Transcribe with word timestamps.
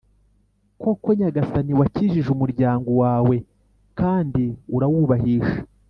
Koko, 0.81 1.07
Nyagasani, 1.17 1.71
wakijije 1.79 2.29
umuryango 2.31 2.89
wawe 3.01 3.35
kandi 3.99 4.43
urawubahisha; 4.75 5.59